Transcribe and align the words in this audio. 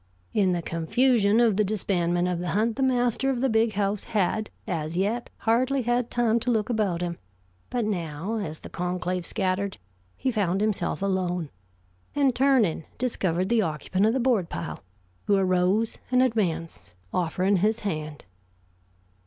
In 0.33 0.51
the 0.53 0.63
confusion 0.63 1.39
of 1.39 1.57
the 1.57 1.63
disbandment 1.63 2.27
of 2.27 2.39
the 2.39 2.47
hunt, 2.57 2.75
the 2.75 2.81
master 2.81 3.29
of 3.29 3.39
the 3.39 3.49
Big 3.51 3.73
House 3.73 4.05
had 4.05 4.49
as 4.67 4.97
yet 4.97 5.29
hardly 5.41 5.83
had 5.83 6.09
time 6.09 6.39
to 6.39 6.49
look 6.49 6.71
about 6.71 7.03
him, 7.03 7.19
but 7.69 7.85
now, 7.85 8.37
as 8.39 8.61
the 8.61 8.69
conclave 8.71 9.27
scattered 9.27 9.77
he 10.17 10.31
found 10.31 10.59
himself 10.59 11.03
alone, 11.03 11.51
and 12.15 12.33
turning 12.33 12.85
discovered 12.97 13.47
the 13.49 13.61
occupant 13.61 14.07
of 14.07 14.13
the 14.13 14.19
board 14.19 14.49
pile, 14.49 14.81
who 15.25 15.35
arose 15.35 15.99
and 16.09 16.23
advanced, 16.23 16.95
offering 17.13 17.57
his 17.57 17.81
hand. 17.81 18.25